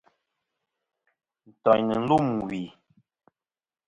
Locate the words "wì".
2.47-2.61